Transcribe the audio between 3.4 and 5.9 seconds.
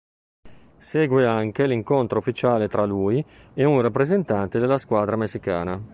e un rappresentante della squadra messicana.